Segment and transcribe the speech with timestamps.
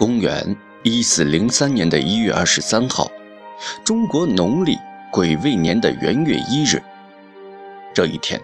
[0.00, 3.12] 公元一四零三年的一月二十三号，
[3.84, 4.74] 中国农历
[5.12, 6.82] 癸未年的元月一日。
[7.92, 8.40] 这一天，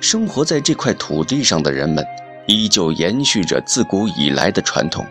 [0.00, 2.04] 生活在这块土地上的人们，
[2.48, 5.06] 依旧延续着自古以来的传统，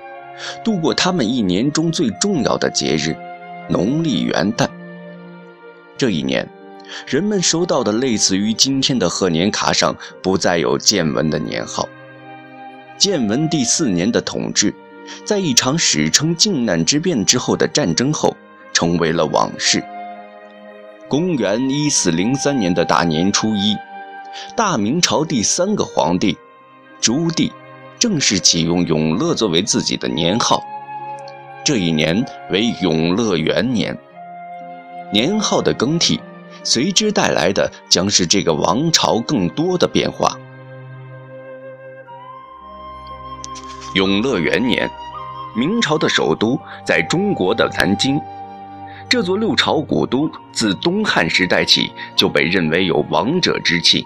[0.65, 3.15] 度过他们一年中最重要的节日——
[3.71, 4.68] 农历元旦。
[5.97, 6.46] 这一年，
[7.07, 11.87] 人们收到的类似于今天的贺年卡上，不再有建文的年号。
[12.97, 14.75] 建文第四年的统治。
[15.25, 18.36] 在一场史称靖难之变之后的战争后，
[18.73, 19.83] 成为了往事。
[21.07, 23.75] 公元一四零三年的大年初一，
[24.55, 26.37] 大明朝第三个皇帝
[27.01, 27.51] 朱棣
[27.97, 30.64] 正式启用永乐作为自己的年号，
[31.64, 33.97] 这一年为永乐元年。
[35.11, 36.19] 年号的更替，
[36.64, 40.38] 随之带来的将是这个王朝更多的变化。
[43.95, 44.90] 永乐元年。
[45.56, 48.22] 明朝的首都在中国的南京，
[49.09, 54.06] 这座六朝古都自东汉时代起就被认为有王者之气。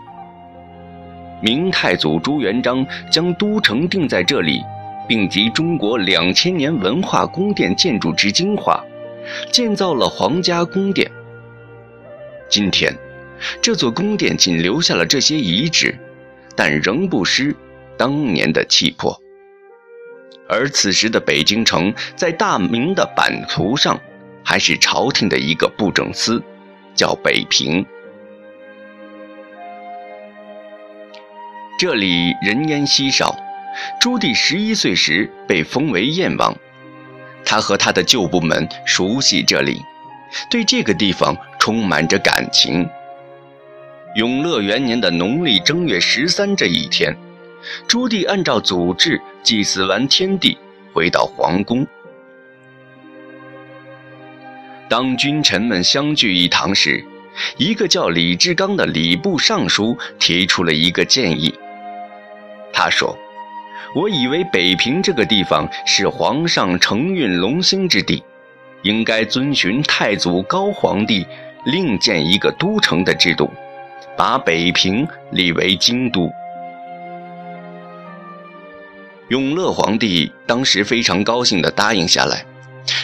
[1.42, 4.62] 明太祖朱元璋将都城定在这里，
[5.06, 8.82] 并集中国两千年文化宫殿建筑之精华，
[9.52, 11.12] 建造了皇家宫殿。
[12.50, 12.96] 今天，
[13.62, 15.94] 这座宫殿仅留下了这些遗址，
[16.56, 17.54] 但仍不失
[17.98, 19.23] 当年的气魄。
[20.54, 24.00] 而此时的北京城，在大明的版图上，
[24.44, 26.42] 还是朝廷的一个布政司，
[26.94, 27.84] 叫北平。
[31.80, 33.36] 这里人烟稀少。
[34.00, 36.56] 朱棣十一岁时被封为燕王，
[37.44, 39.82] 他和他的旧部们熟悉这里，
[40.52, 42.88] 对这个地方充满着感情。
[44.14, 47.18] 永乐元年的农历正月十三这一天。
[47.88, 50.58] 朱棣按照祖制祭祀完天地，
[50.94, 51.86] 回到皇宫。
[54.90, 57.04] 当君臣们相聚一堂时，
[57.58, 61.54] 一个叫李志刚的礼部尚书提出了一个建议。
[62.72, 63.18] 他说
[63.96, 68.24] ：“我以为北平这个地方是皇上承运龙兴之地，
[68.84, 71.26] 应该遵循太祖高皇帝
[71.66, 73.50] 另建一个都城的制度，
[74.18, 76.32] 把北平立为京都。”
[79.30, 82.46] 永乐皇帝当时非常高兴地答应下来，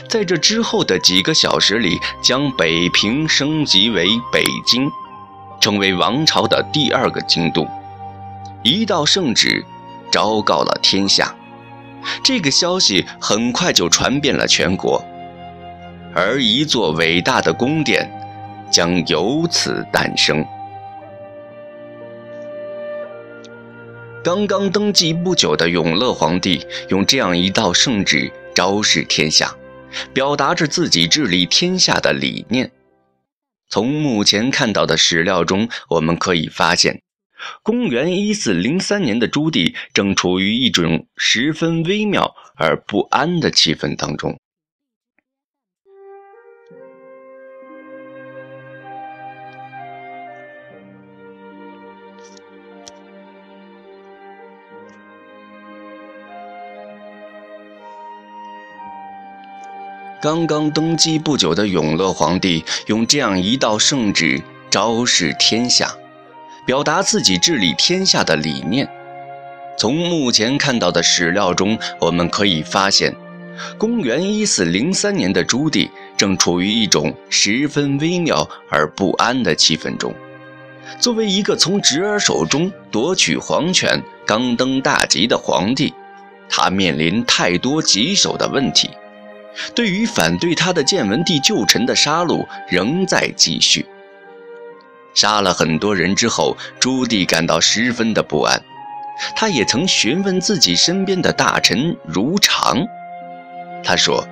[0.08, 4.90] 在这之后的几个小时里，将北平升级为北京，
[5.62, 7.68] 成为王朝的第二个京都。
[8.64, 9.66] 一道圣旨，
[10.12, 11.34] 昭告了天下。
[12.24, 15.04] 这个消息很快就传遍了全国，
[16.14, 18.10] 而一座伟大的宫殿
[18.70, 20.46] 将由此诞生。
[24.22, 29.56] 刚刚登基不久的永乐皇帝用这样一道圣旨昭示天下，
[30.14, 32.70] 表达着自己治理天下的理念。
[33.70, 37.02] 从目前看到的史料中，我们可以发现，
[37.64, 44.38] 公元一四零三年的朱棣正处于一种十分微妙而不安的气氛当中。
[60.22, 65.96] 刚刚登基不久的永乐皇帝用这样一道圣旨昭示天下，
[66.66, 68.86] 表达自己治理天下的理念。
[69.78, 73.16] 从目前看到的史料中，我们可以发现，
[73.78, 80.14] 公元一四零三年的朱棣正处于一种十分微妙而不安的气氛中。
[81.00, 85.94] 作为一个从侄儿手中夺取皇权、刚登大吉的皇帝，
[86.50, 88.90] 他面临太多棘手的问题。
[89.76, 93.86] 对于反对他的建文帝旧臣的杀戮仍在继续。
[95.14, 98.62] 杀了很多人之后，朱棣感到十分的不安。
[99.36, 102.86] 他也曾询问自己身边的大臣如常，
[103.84, 104.26] 他说：“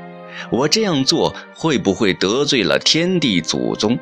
[0.50, 4.00] 我这样做会不会得罪了天地祖宗？”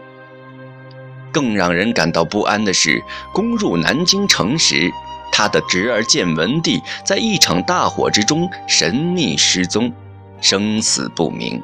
[1.33, 3.01] 更让人感到不安的是，
[3.33, 4.91] 攻入南京城时，
[5.31, 9.91] 他的侄儿建文帝在一场大火之中神秘失踪。
[10.41, 11.61] 生死不明，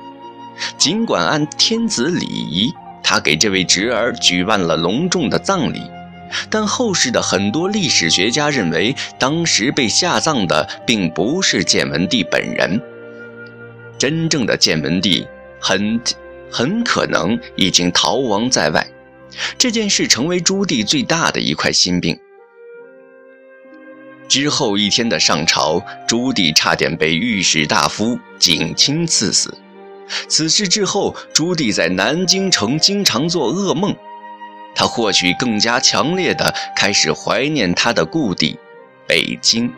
[0.78, 2.74] 尽管按天子礼仪，
[3.04, 5.82] 他给这位侄儿举办了隆重的葬礼，
[6.50, 12.82] 但后世的很多历史学家认为，当时被下葬的并不是建文帝本人，
[13.98, 15.28] 真正的建文帝
[15.60, 16.00] 很
[16.50, 18.88] 很可能已经逃亡在外。
[19.58, 22.18] 这件事成为朱棣最大的一块心病。
[24.32, 29.54] 之后一天的上朝，朱棣差点被御史大夫景钦赐死。
[30.30, 33.94] 此事之后，朱棣在南京城经常做噩梦，
[34.74, 38.58] 他或许更加强烈的开始怀念他的故地——
[39.06, 39.70] 北京。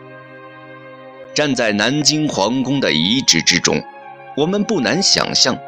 [1.34, 3.82] 站在南京皇宫的遗址之中，
[4.36, 5.58] 我们不难想象，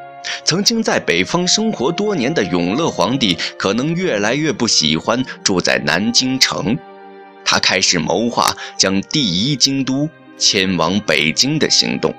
[0.45, 6.79] 曾经在北方生活多年的永乐皇帝，可能越来越不喜欢住在南京城。
[7.47, 12.13] 他开始谋划将第一京都迁往北京的行动。